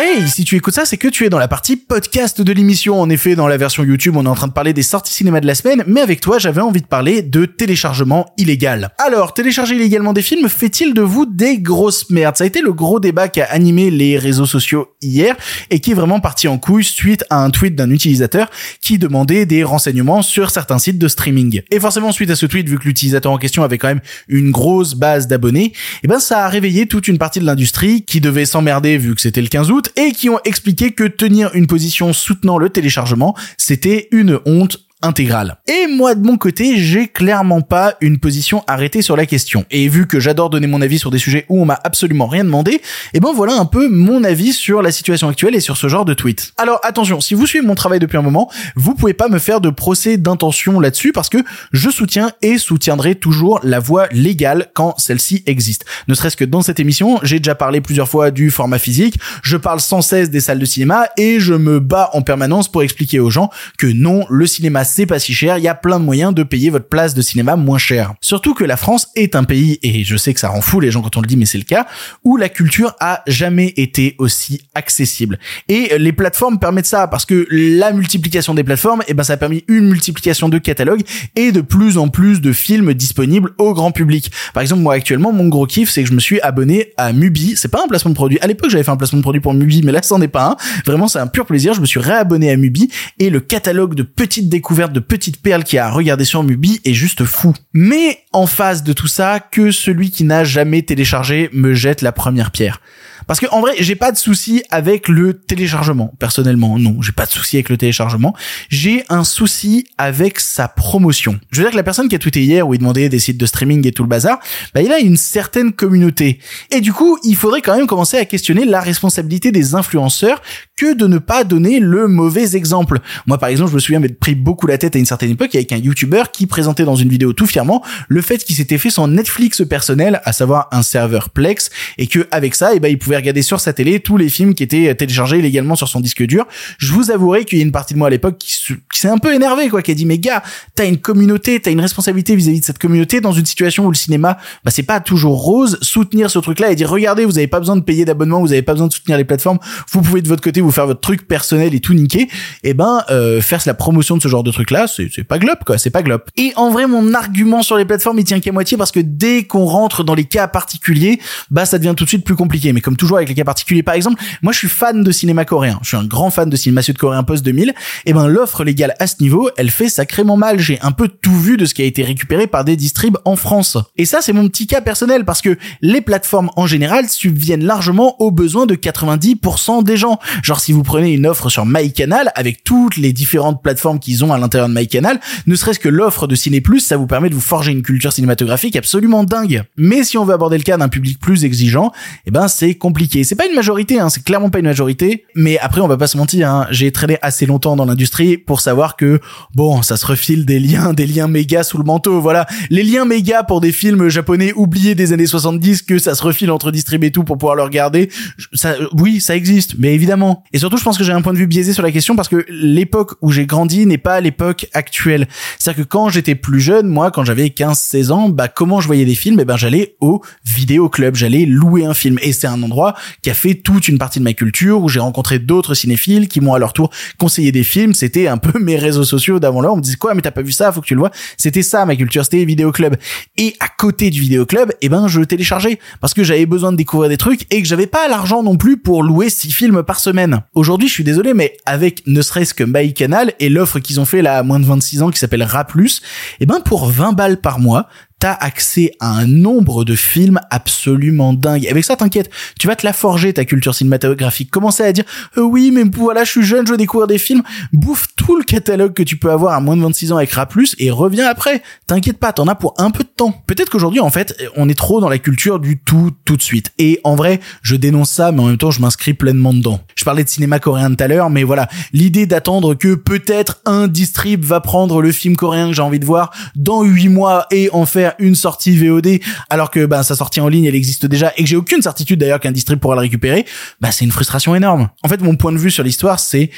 [0.00, 3.00] Hey, si tu écoutes ça, c'est que tu es dans la partie podcast de l'émission.
[3.00, 5.40] En effet, dans la version YouTube, on est en train de parler des sorties cinéma
[5.40, 8.90] de la semaine, mais avec toi, j'avais envie de parler de téléchargement illégal.
[9.04, 12.36] Alors, télécharger illégalement des films fait-il de vous des grosses merdes?
[12.36, 15.34] Ça a été le gros débat qui a animé les réseaux sociaux hier
[15.70, 19.46] et qui est vraiment parti en couille suite à un tweet d'un utilisateur qui demandait
[19.46, 21.62] des renseignements sur certains sites de streaming.
[21.72, 24.52] Et forcément, suite à ce tweet, vu que l'utilisateur en question avait quand même une
[24.52, 25.72] grosse base d'abonnés,
[26.04, 29.20] eh ben ça a réveillé toute une partie de l'industrie qui devait s'emmerder vu que
[29.20, 33.36] c'était le 15 août et qui ont expliqué que tenir une position soutenant le téléchargement,
[33.56, 35.58] c'était une honte intégrale.
[35.66, 39.64] Et moi de mon côté, j'ai clairement pas une position arrêtée sur la question.
[39.70, 42.44] Et vu que j'adore donner mon avis sur des sujets où on m'a absolument rien
[42.44, 42.80] demandé,
[43.14, 46.04] et ben voilà un peu mon avis sur la situation actuelle et sur ce genre
[46.04, 46.52] de tweet.
[46.56, 49.60] Alors attention, si vous suivez mon travail depuis un moment, vous pouvez pas me faire
[49.60, 51.38] de procès d'intention là-dessus parce que
[51.72, 55.84] je soutiens et soutiendrai toujours la voie légale quand celle-ci existe.
[56.08, 59.56] Ne serait-ce que dans cette émission, j'ai déjà parlé plusieurs fois du format physique, je
[59.56, 63.20] parle sans cesse des salles de cinéma et je me bats en permanence pour expliquer
[63.20, 66.04] aux gens que non, le cinéma c'est pas si cher, il y a plein de
[66.04, 68.14] moyens de payer votre place de cinéma moins cher.
[68.20, 70.90] Surtout que la France est un pays, et je sais que ça rend fou les
[70.90, 71.86] gens quand on le dit, mais c'est le cas,
[72.24, 75.38] où la culture a jamais été aussi accessible.
[75.68, 79.36] Et les plateformes permettent ça, parce que la multiplication des plateformes, eh ben ça a
[79.36, 81.02] permis une multiplication de catalogues
[81.36, 84.32] et de plus en plus de films disponibles au grand public.
[84.54, 87.54] Par exemple, moi actuellement, mon gros kiff, c'est que je me suis abonné à Mubi.
[87.56, 88.38] C'est pas un placement de produit.
[88.40, 90.46] À l'époque, j'avais fait un placement de produit pour Mubi, mais là, c'en est pas
[90.46, 90.56] un.
[90.86, 91.74] Vraiment, c'est un pur plaisir.
[91.74, 95.64] Je me suis réabonné à Mubi et le catalogue de petites découvertes, de petites perles
[95.64, 97.52] qu'il y a à regarder sur Mubi est juste fou.
[97.72, 102.12] Mais en face de tout ça, que celui qui n'a jamais téléchargé me jette la
[102.12, 102.80] première pierre.
[103.28, 106.14] Parce que en vrai, j'ai pas de souci avec le téléchargement.
[106.18, 108.34] Personnellement, non, j'ai pas de souci avec le téléchargement.
[108.70, 111.38] J'ai un souci avec sa promotion.
[111.52, 113.38] Je veux dire que la personne qui a tweeté hier où il demandait des sites
[113.38, 114.40] de streaming et tout le bazar,
[114.74, 116.38] bah il a une certaine communauté.
[116.70, 120.40] Et du coup, il faudrait quand même commencer à questionner la responsabilité des influenceurs
[120.74, 123.00] que de ne pas donner le mauvais exemple.
[123.26, 125.54] Moi, par exemple, je me souviens m'être pris beaucoup la tête à une certaine époque
[125.54, 128.88] avec un YouTuber qui présentait dans une vidéo tout fièrement le fait qu'il s'était fait
[128.88, 132.98] son Netflix personnel, à savoir un serveur Plex, et que avec ça, eh ben, il
[132.98, 136.22] pouvait regarder sur sa télé tous les films qui étaient téléchargés légalement sur son disque
[136.24, 136.46] dur.
[136.78, 138.56] Je vous avouerai qu'il y a une partie de moi à l'époque qui,
[138.92, 140.42] qui s'est un peu énervé, quoi, qui a dit, mais gars,
[140.74, 143.96] t'as une communauté, t'as une responsabilité vis-à-vis de cette communauté dans une situation où le
[143.96, 147.60] cinéma, bah, c'est pas toujours rose, soutenir ce truc-là et dire, regardez, vous avez pas
[147.60, 149.58] besoin de payer d'abonnement, vous avez pas besoin de soutenir les plateformes,
[149.90, 152.28] vous pouvez de votre côté vous faire votre truc personnel et tout niquer,
[152.64, 155.78] et ben, euh, faire la promotion de ce genre de truc-là, c'est, pas glop, quoi,
[155.78, 156.30] c'est pas glop.
[156.36, 159.44] Et en vrai, mon argument sur les plateformes, il tient qu'à moitié parce que dès
[159.44, 162.72] qu'on rentre dans les cas particuliers, bah, ça devient tout de suite plus compliqué.
[162.72, 165.78] Mais comme avec les cas particuliers, par exemple, moi, je suis fan de cinéma coréen.
[165.82, 167.72] Je suis un grand fan de cinéma sud-coréen post-2000.
[168.06, 170.58] Et ben, l'offre légale à ce niveau, elle fait sacrément mal.
[170.58, 173.36] J'ai un peu tout vu de ce qui a été récupéré par des distribs en
[173.36, 173.78] France.
[173.96, 178.20] Et ça, c'est mon petit cas personnel parce que les plateformes en général subviennent largement
[178.20, 180.18] aux besoins de 90% des gens.
[180.42, 184.32] Genre, si vous prenez une offre sur MyCanal avec toutes les différentes plateformes qu'ils ont
[184.32, 187.34] à l'intérieur de MyCanal, ne serait-ce que l'offre de Ciné Plus, ça vous permet de
[187.34, 189.62] vous forger une culture cinématographique absolument dingue.
[189.76, 191.92] Mais si on veut aborder le cas d'un public plus exigeant,
[192.26, 192.97] eh ben c'est compliqué.
[193.24, 195.24] C'est pas une majorité, hein, c'est clairement pas une majorité.
[195.34, 198.60] Mais après, on va pas se mentir, hein, j'ai traîné assez longtemps dans l'industrie pour
[198.60, 199.20] savoir que
[199.54, 202.20] bon, ça se refile des liens, des liens méga sous le manteau.
[202.20, 206.22] Voilà, les liens méga pour des films japonais oubliés des années 70 que ça se
[206.22, 208.08] refile entre distrib et tout pour pouvoir le regarder.
[208.54, 210.44] Ça, oui, ça existe, mais évidemment.
[210.52, 212.28] Et surtout, je pense que j'ai un point de vue biaisé sur la question parce
[212.28, 215.28] que l'époque où j'ai grandi n'est pas l'époque actuelle.
[215.58, 219.04] C'est-à-dire que quand j'étais plus jeune, moi, quand j'avais 15-16 ans, bah comment je voyais
[219.04, 219.38] des films?
[219.40, 223.30] Eh ben, j'allais au vidéoclub, j'allais louer un film, et c'est un endroit endroit qui
[223.30, 226.54] a fait toute une partie de ma culture, où j'ai rencontré d'autres cinéphiles qui m'ont
[226.54, 227.94] à leur tour conseillé des films.
[227.94, 229.72] C'était un peu mes réseaux sociaux d'avant là.
[229.72, 231.10] On me disait quoi, mais t'as pas vu ça, faut que tu le vois.
[231.36, 232.96] C'était ça ma culture, c'était vidéo club.
[233.36, 236.76] Et à côté du vidéo club, eh ben je téléchargeais parce que j'avais besoin de
[236.76, 240.00] découvrir des trucs et que j'avais pas l'argent non plus pour louer six films par
[240.00, 240.42] semaine.
[240.54, 244.22] Aujourd'hui, je suis désolé, mais avec ne serait-ce que MyCanal et l'offre qu'ils ont fait
[244.22, 246.00] là à moins de 26 ans qui s'appelle Raplus,
[246.40, 247.88] eh ben pour 20 balles par mois,
[248.18, 251.66] t'as accès à un nombre de films absolument dingue.
[251.68, 254.50] Avec ça, t'inquiète, tu vas te la forger ta culture cinématographique.
[254.50, 255.04] Commencer à dire
[255.36, 257.42] euh, oui, mais voilà, je suis jeune, je veux découvrir des films.
[257.72, 260.70] Bouffe tout le catalogue que tu peux avoir à moins de 26 ans avec Raplus
[260.78, 261.62] et reviens après.
[261.86, 263.42] T'inquiète pas, t'en as pour un peu de temps.
[263.46, 266.72] Peut-être qu'aujourd'hui, en fait, on est trop dans la culture du tout tout de suite.
[266.78, 269.80] Et en vrai, je dénonce ça, mais en même temps, je m'inscris pleinement dedans.
[269.94, 273.88] Je parlais de cinéma coréen tout à l'heure, mais voilà, l'idée d'attendre que peut-être un
[273.88, 277.70] distrib va prendre le film coréen que j'ai envie de voir dans 8 mois et
[277.72, 281.32] en faire une sortie VOD alors que bah, sa sortie en ligne elle existe déjà
[281.36, 283.44] et que j'ai aucune certitude d'ailleurs qu'un distrib pourra le récupérer,
[283.80, 284.88] bah c'est une frustration énorme.
[285.02, 286.50] En fait, mon point de vue sur l'histoire, c'est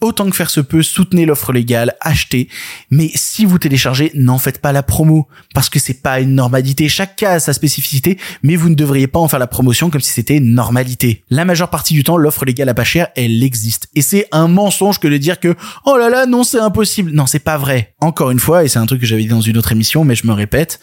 [0.00, 2.48] autant que faire se peut, soutenez l'offre légale, achetez.
[2.90, 5.28] Mais si vous téléchargez, n'en faites pas la promo.
[5.54, 6.88] Parce que c'est pas une normalité.
[6.88, 10.00] Chaque cas a sa spécificité, mais vous ne devriez pas en faire la promotion comme
[10.00, 11.24] si c'était une normalité.
[11.30, 13.88] La majeure partie du temps, l'offre légale à pas cher, elle existe.
[13.94, 17.10] Et c'est un mensonge que de dire que, oh là là, non, c'est impossible.
[17.12, 17.94] Non, c'est pas vrai.
[18.00, 20.14] Encore une fois, et c'est un truc que j'avais dit dans une autre émission, mais
[20.14, 20.80] je me répète,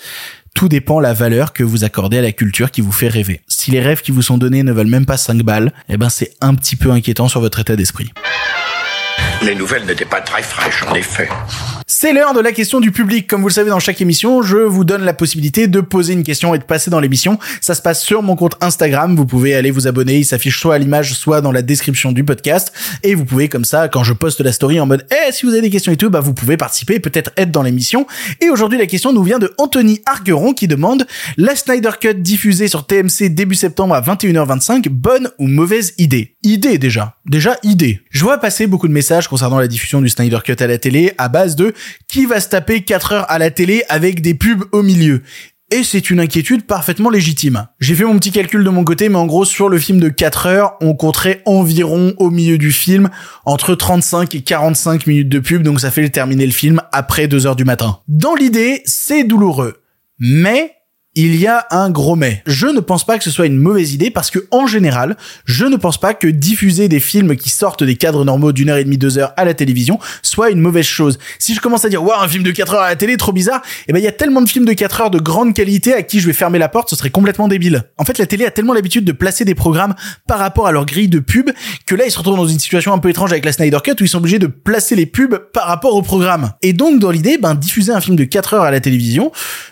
[0.54, 3.42] tout dépend la valeur que vous accordez à la culture qui vous fait rêver.
[3.48, 6.10] Si les rêves qui vous sont donnés ne valent même pas 5 balles, eh ben
[6.10, 8.12] c'est un petit peu inquiétant sur votre état d'esprit.
[9.43, 11.30] Les nouvelles n'étaient pas très fraîches, en effet.
[11.89, 13.28] C'est l'heure de la question du public.
[13.28, 16.23] Comme vous le savez, dans chaque émission, je vous donne la possibilité de poser une
[16.23, 17.39] question et de passer dans l'émission.
[17.62, 19.15] Ça se passe sur mon compte Instagram.
[19.15, 20.17] Vous pouvez aller vous abonner.
[20.17, 22.73] Il s'affiche soit à l'image, soit dans la description du podcast.
[23.04, 25.54] Et vous pouvez, comme ça, quand je poste la story en mode, eh, si vous
[25.54, 28.06] avez des questions et tout, bah, vous pouvez participer peut-être être dans l'émission.
[28.41, 32.67] Et aujourd'hui, la question nous vient de Anthony Argueron qui demande la Snyder Cut diffusée
[32.67, 36.36] sur TMC début septembre à 21h25, bonne ou mauvaise idée?
[36.43, 37.15] Idée, déjà.
[37.26, 38.02] Déjà, idée.
[38.10, 41.13] Je vois passer beaucoup de messages concernant la diffusion du Snyder Cut à la télé
[41.17, 41.73] à base de
[42.08, 45.22] qui va se taper 4 heures à la télé avec des pubs au milieu
[45.70, 47.68] et c'est une inquiétude parfaitement légitime.
[47.80, 50.08] J'ai fait mon petit calcul de mon côté, mais en gros, sur le film de
[50.08, 53.10] 4 heures, on compterait environ au milieu du film
[53.46, 57.48] entre 35 et 45 minutes de pub, donc ça fait terminer le film après 2
[57.48, 58.00] heures du matin.
[58.08, 59.82] Dans l'idée, c'est douloureux.
[60.20, 60.77] Mais
[61.20, 62.44] il y a un gros mais.
[62.46, 65.66] Je ne pense pas que ce soit une mauvaise idée parce que, en général, je
[65.66, 68.84] ne pense pas que diffuser des films qui sortent des cadres normaux d'une heure et
[68.84, 71.18] demie, deux heures à la télévision soit une mauvaise chose.
[71.40, 73.32] Si je commence à dire, waouh, un film de 4 heures à la télé, trop
[73.32, 75.92] bizarre, eh ben, il y a tellement de films de 4 heures de grande qualité
[75.92, 77.86] à qui je vais fermer la porte, ce serait complètement débile.
[77.98, 79.96] En fait, la télé a tellement l'habitude de placer des programmes
[80.28, 81.50] par rapport à leur grille de pub
[81.88, 83.96] que là, ils se retrouvent dans une situation un peu étrange avec la Snyder Cut
[84.00, 86.52] où ils sont obligés de placer les pubs par rapport au programme.
[86.62, 89.32] Et donc, dans l'idée, ben, diffuser un film de 4 heures à la télévision,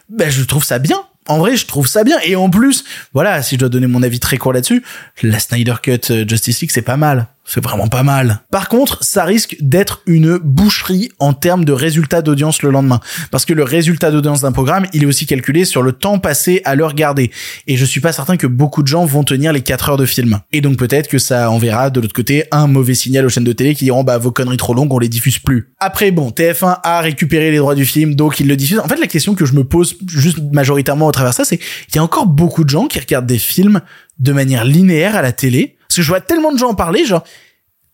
[0.10, 2.18] ben, je trouve ça bien en vrai, je trouve ça bien.
[2.24, 2.84] Et en plus,
[3.14, 4.84] voilà, si je dois donner mon avis très court là-dessus,
[5.24, 7.28] la Snyder Cut euh, Justice League, c'est pas mal.
[7.48, 8.42] C'est vraiment pas mal.
[8.50, 13.00] Par contre, ça risque d'être une boucherie en termes de résultat d'audience le lendemain.
[13.30, 16.62] Parce que le résultat d'audience d'un programme, il est aussi calculé sur le temps passé
[16.66, 17.30] à le regarder.
[17.68, 20.08] Et je suis pas certain que beaucoup de gens vont tenir les 4 heures de
[20.08, 20.40] film.
[20.52, 23.54] Et donc peut-être que ça enverra de l'autre côté un mauvais signal aux chaînes de
[23.54, 25.70] télé qui diront bah vos conneries trop longues, on les diffuse plus.
[25.80, 28.80] Après bon, TF1 a récupéré les droits du film, donc il le diffuse.
[28.80, 31.96] En fait, la question que je me pose juste majoritairement au travers ça, c'est il
[31.96, 33.82] y a encore beaucoup de gens qui regardent des films
[34.18, 37.06] de manière linéaire à la télé parce que je vois tellement de gens en parler,
[37.06, 37.24] genre,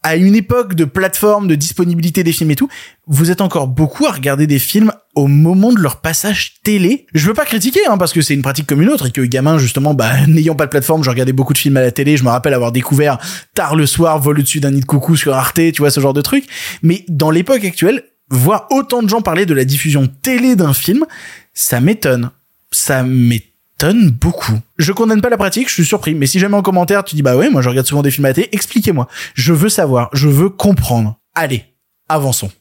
[0.01, 2.67] à une époque de plateforme, de disponibilité des films et tout,
[3.05, 7.05] vous êtes encore beaucoup à regarder des films au moment de leur passage télé.
[7.13, 9.21] Je veux pas critiquer, hein, parce que c'est une pratique comme une autre et que
[9.21, 12.17] gamin, justement, bah, n'ayant pas de plateforme, je regardais beaucoup de films à la télé.
[12.17, 13.19] Je me rappelle avoir découvert
[13.53, 16.13] tard le soir, vol au-dessus d'un nid de coucou sur Arte, tu vois, ce genre
[16.13, 16.45] de truc.
[16.81, 21.05] Mais dans l'époque actuelle, voir autant de gens parler de la diffusion télé d'un film,
[21.53, 22.31] ça m'étonne.
[22.71, 23.50] Ça m'étonne
[23.89, 24.59] beaucoup.
[24.77, 27.21] Je condamne pas la pratique, je suis surpris, mais si jamais en commentaire tu dis
[27.21, 29.07] bah ouais, moi je regarde souvent des films à télé, expliquez-moi.
[29.33, 31.17] Je veux savoir, je veux comprendre.
[31.35, 31.65] Allez,
[32.07, 32.51] avançons.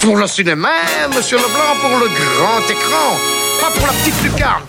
[0.00, 0.68] Pour le cinéma,
[1.14, 3.16] monsieur Leblanc, pour le grand écran,
[3.60, 4.62] pas pour la petite lucarne.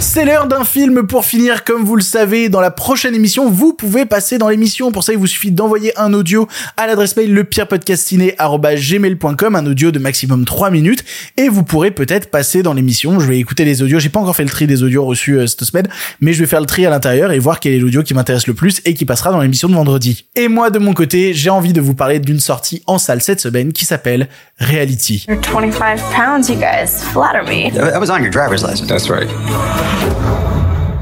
[0.00, 3.72] C'est l'heure d'un film pour finir, comme vous le savez, dans la prochaine émission, vous
[3.72, 4.92] pouvez passer dans l'émission.
[4.92, 9.98] Pour ça, il vous suffit d'envoyer un audio à l'adresse mail lepirepodcastiné.gmail.com, un audio de
[9.98, 11.02] maximum 3 minutes,
[11.36, 13.18] et vous pourrez peut-être passer dans l'émission.
[13.18, 13.98] Je vais écouter les audios.
[13.98, 15.88] J'ai pas encore fait le tri des audios reçus euh, cette semaine,
[16.20, 18.46] mais je vais faire le tri à l'intérieur et voir quel est l'audio qui m'intéresse
[18.46, 20.26] le plus et qui passera dans l'émission de vendredi.
[20.36, 23.40] Et moi, de mon côté, j'ai envie de vous parler d'une sortie en salle cette
[23.40, 24.28] semaine qui s'appelle
[24.60, 25.24] Reality.
[25.28, 27.02] You're 25 pounds, you guys.
[27.12, 27.72] Flatter me.
[27.72, 28.88] That was on your driver's license.
[28.88, 29.28] That's right.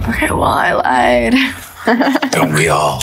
[0.09, 1.35] Okay, well, I lied.
[2.33, 2.99] Don't we all?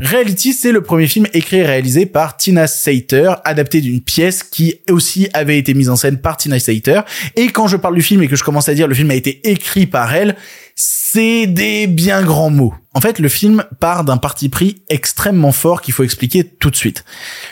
[0.00, 4.76] Reality, c'est le premier film écrit et réalisé par Tina Sater, adapté d'une pièce qui
[4.88, 7.00] aussi avait été mise en scène par Tina Sater.
[7.34, 9.14] Et quand je parle du film et que je commence à dire le film a
[9.14, 10.36] été écrit par elle,
[10.76, 12.74] c'est des bien grands mots.
[12.94, 16.76] En fait, le film part d'un parti pris extrêmement fort qu'il faut expliquer tout de
[16.76, 17.04] suite.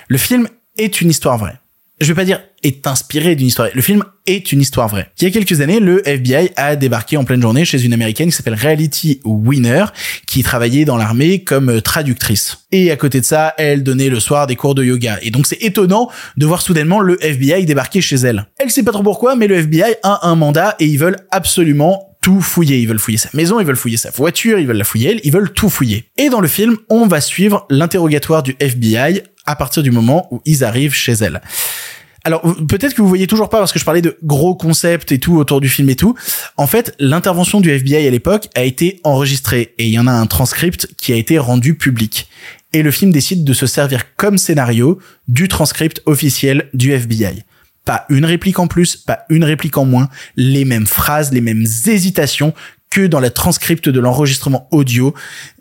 [0.08, 1.58] Le film est une histoire vraie
[2.00, 3.68] je vais pas dire est inspiré d'une histoire.
[3.72, 5.10] Le film est une histoire vraie.
[5.20, 8.28] Il y a quelques années, le FBI a débarqué en pleine journée chez une américaine
[8.30, 9.84] qui s'appelle Reality Winner,
[10.26, 12.66] qui travaillait dans l'armée comme traductrice.
[12.72, 15.18] Et à côté de ça, elle donnait le soir des cours de yoga.
[15.22, 18.46] Et donc c'est étonnant de voir soudainement le FBI débarquer chez elle.
[18.58, 22.16] Elle sait pas trop pourquoi, mais le FBI a un mandat et ils veulent absolument
[22.20, 22.80] tout fouiller.
[22.80, 25.32] Ils veulent fouiller sa maison, ils veulent fouiller sa voiture, ils veulent la fouiller ils
[25.32, 26.10] veulent tout fouiller.
[26.18, 30.40] Et dans le film, on va suivre l'interrogatoire du FBI à partir du moment où
[30.44, 31.40] ils arrivent chez elle.
[32.26, 35.20] Alors peut-être que vous voyez toujours pas parce que je parlais de gros concepts et
[35.20, 36.16] tout autour du film et tout.
[36.56, 40.12] En fait, l'intervention du FBI à l'époque a été enregistrée et il y en a
[40.12, 42.28] un transcript qui a été rendu public.
[42.72, 47.44] Et le film décide de se servir comme scénario du transcript officiel du FBI.
[47.84, 51.64] Pas une réplique en plus, pas une réplique en moins, les mêmes phrases, les mêmes
[51.86, 52.54] hésitations
[52.90, 55.14] que dans la transcript de l'enregistrement audio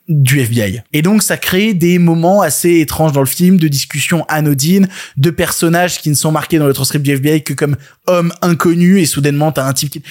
[0.08, 0.82] du FBI.
[0.94, 4.88] Et donc ça crée des moments assez étranges dans le film, de discussions anodines,
[5.18, 9.02] de personnages qui ne sont marqués dans le transcript du FBI que comme hommes inconnus
[9.02, 10.04] et soudainement t'as un type qui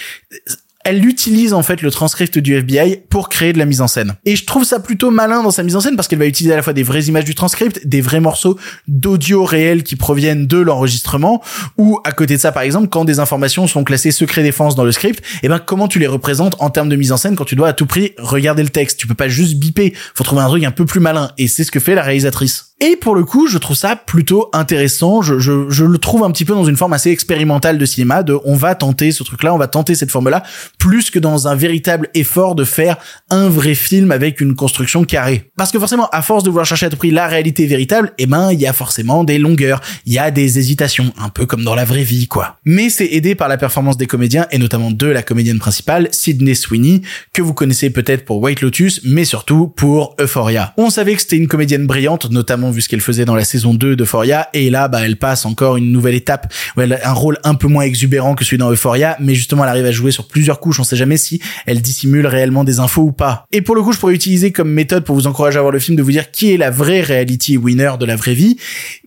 [0.84, 4.14] elle utilise en fait le transcript du FBI pour créer de la mise en scène.
[4.24, 6.52] Et je trouve ça plutôt malin dans sa mise en scène parce qu'elle va utiliser
[6.52, 10.46] à la fois des vraies images du transcript, des vrais morceaux d'audio réels qui proviennent
[10.46, 11.42] de l'enregistrement,
[11.78, 14.84] ou à côté de ça par exemple, quand des informations sont classées secret défense dans
[14.84, 17.36] le script, et eh ben comment tu les représentes en termes de mise en scène
[17.36, 18.98] quand tu dois à tout prix regarder le texte?
[18.98, 21.30] Tu peux pas juste biper, faut trouver un truc un peu plus malin.
[21.38, 22.73] Et c'est ce que fait la réalisatrice.
[22.80, 25.22] Et pour le coup, je trouve ça plutôt intéressant.
[25.22, 28.24] Je, je, je, le trouve un petit peu dans une forme assez expérimentale de cinéma,
[28.24, 30.42] de on va tenter ce truc-là, on va tenter cette forme-là,
[30.78, 32.96] plus que dans un véritable effort de faire
[33.30, 35.52] un vrai film avec une construction carrée.
[35.56, 38.26] Parce que forcément, à force de vouloir chercher à tout prix la réalité véritable, eh
[38.26, 41.62] ben, il y a forcément des longueurs, il y a des hésitations, un peu comme
[41.62, 42.56] dans la vraie vie, quoi.
[42.64, 46.56] Mais c'est aidé par la performance des comédiens, et notamment de la comédienne principale, Sydney
[46.56, 50.74] Sweeney, que vous connaissez peut-être pour White Lotus, mais surtout pour Euphoria.
[50.76, 53.74] On savait que c'était une comédienne brillante, notamment vu ce qu'elle faisait dans la saison
[53.74, 54.48] 2 d'Euphoria.
[54.52, 57.54] Et là bah elle passe encore une nouvelle étape où elle a un rôle un
[57.54, 59.16] peu moins exubérant que celui dans Euphoria.
[59.20, 60.80] Mais justement elle arrive à jouer sur plusieurs couches.
[60.80, 63.46] On sait jamais si elle dissimule réellement des infos ou pas.
[63.52, 65.78] Et pour le coup je pourrais utiliser comme méthode pour vous encourager à voir le
[65.78, 68.56] film de vous dire qui est la vraie reality winner de la vraie vie.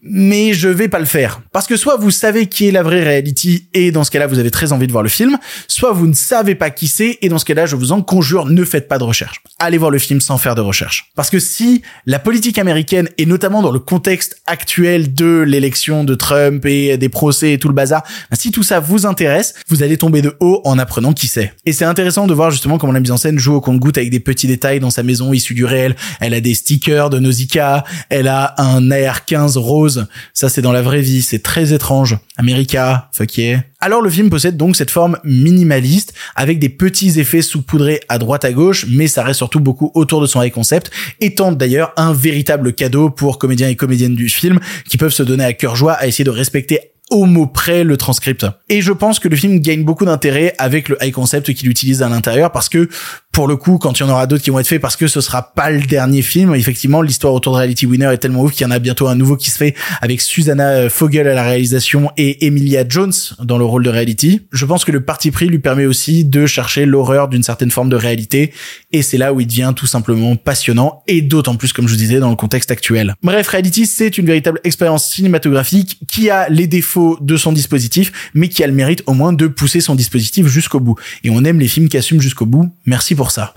[0.01, 1.41] Mais je vais pas le faire.
[1.51, 4.39] Parce que soit vous savez qui est la vraie reality et dans ce cas-là vous
[4.39, 7.29] avez très envie de voir le film soit vous ne savez pas qui c'est et
[7.29, 9.41] dans ce cas-là je vous en conjure ne faites pas de recherche.
[9.59, 11.11] Allez voir le film sans faire de recherche.
[11.15, 16.15] Parce que si la politique américaine et notamment dans le contexte actuel de l'élection de
[16.15, 19.83] Trump et des procès et tout le bazar, bah, si tout ça vous intéresse, vous
[19.83, 21.53] allez tomber de haut en apprenant qui c'est.
[21.65, 24.09] Et c'est intéressant de voir justement comment la mise en scène joue au compte-goutte avec
[24.09, 25.95] des petits détails dans sa maison issue du réel.
[26.19, 30.07] Elle a des stickers de Nausicaa, elle a un AR-15 rose.
[30.33, 31.21] Ça, c'est dans la vraie vie.
[31.21, 32.17] C'est très étrange.
[32.37, 33.61] America, fuck yeah.
[33.79, 38.43] Alors le film possède donc cette forme minimaliste avec des petits effets sous-poudrés à droite
[38.43, 40.89] à gauche, mais ça reste surtout beaucoup autour de son high concept,
[41.21, 44.59] étant d'ailleurs un véritable cadeau pour comédiens et comédiennes du film
[44.89, 46.79] qui peuvent se donner à cœur joie à essayer de respecter
[47.11, 48.45] au mot près le transcript.
[48.67, 52.01] Et je pense que le film gagne beaucoup d'intérêt avec le high concept qu'il utilise
[52.01, 52.89] à l'intérieur parce que
[53.37, 55.05] pour le coup, quand il y en aura d'autres qui vont être faits, parce que
[55.05, 58.51] ce sera pas le dernier film, effectivement, l'histoire autour de Reality Winner est tellement ouf
[58.51, 61.43] qu'il y en a bientôt un nouveau qui se fait avec Susanna Fogel à la
[61.43, 64.47] réalisation et Emilia Jones dans le rôle de Reality.
[64.51, 67.89] Je pense que le parti pris lui permet aussi de chercher l'horreur d'une certaine forme
[67.89, 68.53] de réalité
[68.91, 71.99] et c'est là où il devient tout simplement passionnant et d'autant plus, comme je vous
[71.99, 73.13] disais, dans le contexte actuel.
[73.21, 78.49] Bref, Reality, c'est une véritable expérience cinématographique qui a les défauts de son dispositif, mais
[78.49, 80.95] qui a le mérite au moins de pousser son dispositif jusqu'au bout.
[81.23, 82.71] Et on aime les films qui assument jusqu'au bout.
[82.87, 83.53] Merci pour ça.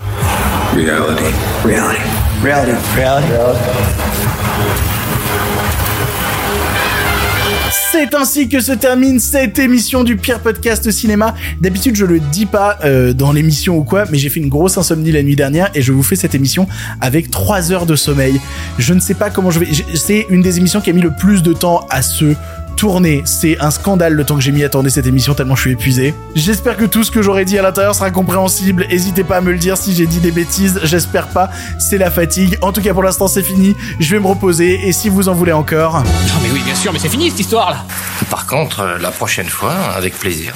[0.74, 1.35] Reality.
[1.64, 2.00] Reality.
[2.42, 2.78] Reality.
[2.96, 4.00] Reality.
[7.92, 11.35] C'est ainsi que se termine cette émission du pire podcast cinéma.
[11.61, 14.78] D'habitude, je le dis pas euh, dans l'émission ou quoi, mais j'ai fait une grosse
[14.78, 16.68] insomnie la nuit dernière et je vous fais cette émission
[17.00, 18.40] avec 3 heures de sommeil.
[18.78, 19.68] Je ne sais pas comment je vais.
[19.94, 22.35] C'est une des émissions qui a mis le plus de temps à se
[22.81, 23.21] tourner.
[23.27, 25.73] C'est un scandale le temps que j'ai mis à tourner cette émission tellement je suis
[25.73, 26.14] épuisé.
[26.35, 28.87] J'espère que tout ce que j'aurais dit à l'intérieur sera compréhensible.
[28.88, 30.81] N'hésitez pas à me le dire si j'ai dit des bêtises.
[30.85, 31.51] J'espère pas.
[31.79, 32.57] C'est la fatigue.
[32.62, 33.77] En tout cas, pour l'instant, c'est fini.
[33.99, 36.03] Je vais me reposer et si vous en voulez encore.
[36.03, 37.85] Non mais oui, bien sûr, mais c'est fini cette histoire là.
[38.31, 40.55] Par contre, euh, la prochaine fois, avec plaisir.